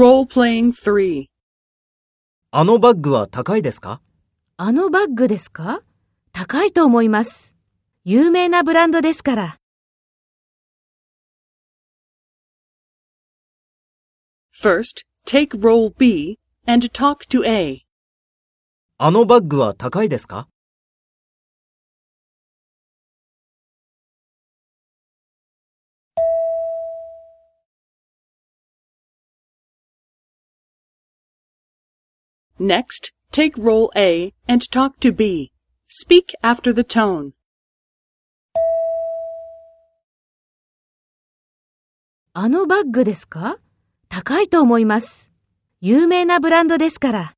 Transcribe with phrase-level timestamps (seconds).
[0.00, 1.26] Role-playing 3.
[2.52, 4.00] あのバッグは高いですか？
[4.56, 5.82] あのバッグですか？
[6.32, 7.54] 高いと思います。
[8.04, 9.56] 有名なブランドですから。
[14.58, 17.82] First, take role B and talk to A.
[18.96, 20.48] あのバッグは高いですか？
[32.60, 35.50] Next, take role A and talk to B.
[35.88, 37.32] Speak after the tone.
[42.34, 43.56] あのバッグですか
[44.10, 45.30] 高いと思います。
[45.80, 47.32] 有名なブランドですから。